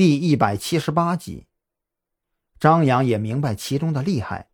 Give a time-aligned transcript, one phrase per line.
[0.00, 1.46] 第一百七十八集。
[2.58, 4.48] 张扬也明白其中的厉害，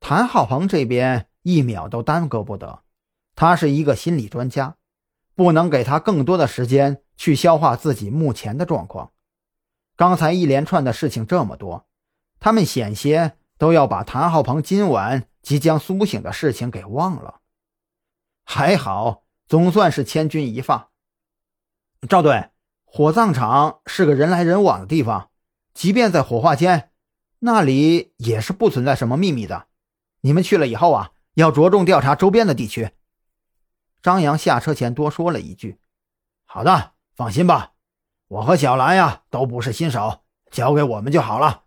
[0.00, 2.84] 谭浩鹏这边一秒都耽搁不得。
[3.34, 4.78] 他是一个心理专家，
[5.34, 9.12] 不能给他更多的时间去消化自己目前的状况。
[9.94, 11.86] 刚才一连串的事情这么多，
[12.40, 17.42] 他们险些都要把谭浩鹏今晚即将苏醒的事情给忘了。
[18.42, 20.90] 还好，总算是千钧一发。
[22.08, 22.48] 赵队。
[22.90, 25.30] 火葬场是个人来人往的地方，
[25.74, 26.90] 即便在火化间，
[27.40, 29.66] 那里也是不存在什么秘密的。
[30.22, 32.90] 你们去了以后啊，要着重调查周边的地区。
[34.02, 35.78] 张扬下车前多说了一句
[36.46, 37.74] ：“好的，放心吧，
[38.26, 41.64] 我和小兰呀都不是新手，交给我们就好了。”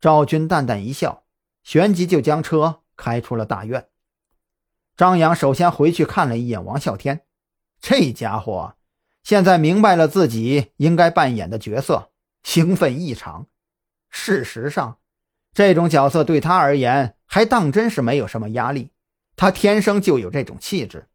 [0.00, 1.24] 赵军淡淡一笑，
[1.64, 3.88] 旋即就将车开出了大院。
[4.96, 7.26] 张扬首先回去看了一眼王啸天，
[7.80, 8.76] 这家伙。
[9.28, 12.08] 现在明白了自己应该扮演的角色，
[12.42, 13.46] 兴奋异常。
[14.08, 15.00] 事实上，
[15.52, 18.90] 这种角色对他而言还当真是没有什么压力。
[19.36, 21.08] 他天生就有这种气质。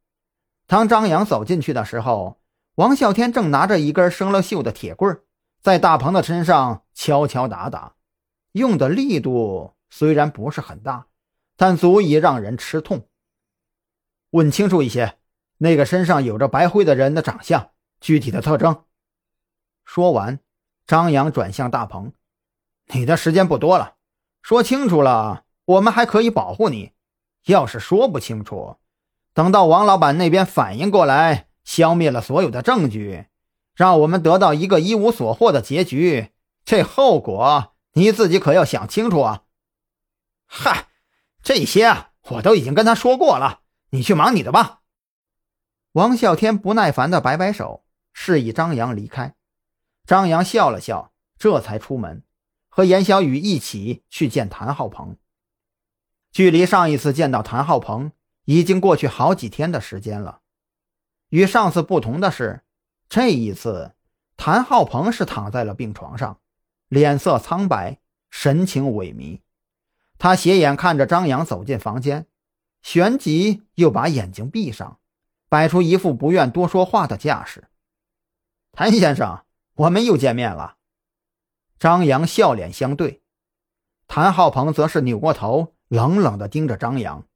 [0.67, 2.39] 当张扬走进去的时候，
[2.75, 5.20] 王啸天正拿着一根生了锈的铁棍，
[5.64, 7.95] 在大鹏的身上敲敲打打，
[8.52, 11.08] 用的力度虽然不是很大，
[11.58, 13.08] 但足以让人吃痛。
[14.30, 15.17] 问清楚一些，
[15.58, 17.72] 那个身上有着白灰的人的长相。
[18.03, 18.83] 具体的特征。
[19.85, 20.41] 说完，
[20.85, 22.11] 张扬转向大鹏
[22.93, 23.95] ：“你的时间不多了，
[24.41, 26.91] 说清楚了，我们还可以保护你；
[27.45, 28.75] 要是说不清楚，
[29.33, 33.27] 等到王老板那边反应过来，消灭了所有的证据，
[33.73, 36.33] 让我们得到一个一无所获的结局，
[36.65, 39.43] 这后果你自己可要想清楚啊
[40.45, 40.87] ！”“嗨，
[41.41, 44.81] 这些啊，我都已经跟他说过了，你去忙你的吧。”
[45.93, 47.85] 王啸天不耐烦的摆摆手。
[48.25, 49.35] 示意张扬离开，
[50.05, 52.23] 张扬笑了笑，这才出门，
[52.69, 55.17] 和严小雨一起去见谭浩鹏。
[56.31, 58.13] 距离上一次见到谭浩鹏，
[58.45, 60.39] 已经过去好几天的时间了。
[61.31, 62.64] 与上次不同的是，
[63.09, 63.92] 这一次
[64.37, 66.39] 谭浩鹏是躺在了病床上，
[66.87, 67.99] 脸色苍白，
[68.30, 69.42] 神情萎靡。
[70.17, 72.27] 他斜眼看着张扬走进房间，
[72.81, 74.98] 旋即又把眼睛闭上，
[75.49, 77.67] 摆出一副不愿多说话的架势。
[78.76, 79.45] 谭先生，
[79.76, 80.78] 我们又见面了。
[81.78, 83.22] 张扬笑脸相对，
[84.08, 87.28] 谭浩鹏则是扭过头，冷冷地盯着张扬：“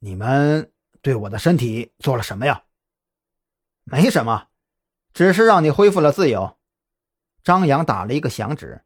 [0.00, 2.64] 你们对我的身体做了什么呀
[3.86, 4.48] ？”“没什么，
[5.12, 6.58] 只是让你恢复了自由。”
[7.44, 8.82] 张扬打了一个响指：“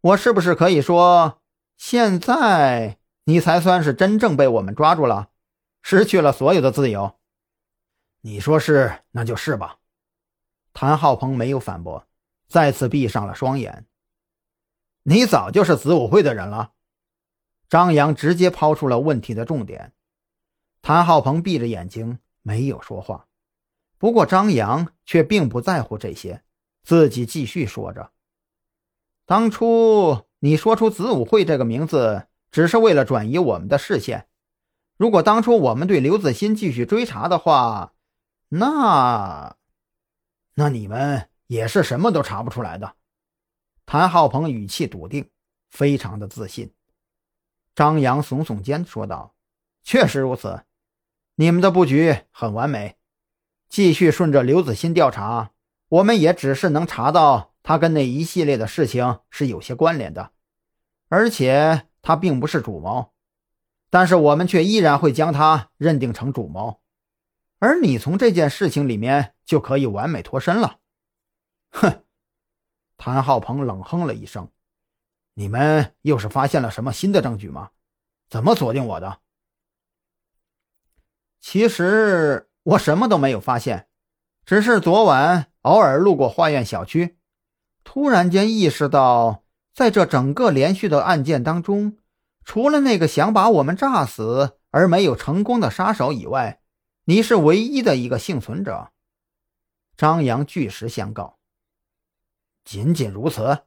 [0.00, 1.42] 我是不是可以说，
[1.76, 5.28] 现在你才算是真正被我们抓住了，
[5.82, 7.18] 失去了所有的自由
[8.22, 9.80] ？”“你说是，那就是吧。”
[10.72, 12.06] 谭浩鹏没有反驳，
[12.48, 13.86] 再次闭上了双眼。
[15.04, 16.72] 你早就是子午会的人了。
[17.68, 19.92] 张扬直接抛出了问题的重点。
[20.80, 23.26] 谭浩鹏闭着眼睛没有说话，
[23.98, 26.42] 不过张扬却并不在乎这些，
[26.82, 28.10] 自己继续说着
[29.24, 34.26] ：“当初你说出子午会这个名字，只是为了转移我们的视线。
[34.96, 37.94] 如果当初我们对刘子欣继续追查的话，
[38.48, 39.56] 那……”
[40.62, 42.94] 那你们也是什么都查不出来的。
[43.84, 45.28] 谭浩鹏语气笃定，
[45.70, 46.72] 非常的自信。
[47.74, 49.34] 张扬耸耸肩说道
[49.82, 50.62] ：“确实如此，
[51.34, 52.94] 你们的布局很完美。
[53.68, 55.50] 继续顺着刘子欣调查，
[55.88, 60.30] 我们也只是能查到他跟那一系列的事情是有些关联的，
[61.08, 63.10] 而且他并不是主谋。
[63.90, 66.80] 但是我们却依然会将他认定成主谋。”
[67.58, 70.78] 而你从这件事情里面就可以完美脱身了。
[71.70, 72.04] 哼！
[72.96, 74.48] 谭浩鹏冷哼了一声
[75.34, 77.70] ：“你们又是发现了什么新的证据吗？
[78.28, 79.18] 怎么锁定我的？”
[81.40, 83.88] 其实我什么都没有发现，
[84.44, 87.18] 只是昨晚偶尔路过花苑小区，
[87.82, 89.42] 突然间意识到，
[89.74, 91.98] 在这整个连续的案件当中，
[92.44, 96.60] 除了那个想把我们炸死而没有成功的杀手以外，
[97.06, 98.91] 你是唯一的一个幸存者，
[99.96, 101.38] 张扬据实相告。
[102.64, 103.64] 仅仅如此？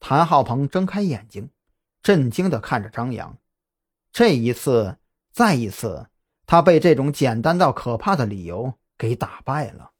[0.00, 1.48] 谭浩鹏睁开眼睛，
[2.02, 3.38] 震惊的看着张扬。
[4.12, 4.98] 这一次，
[5.30, 6.08] 再一次，
[6.44, 9.92] 他被这种简单到可怕的理由给打败了。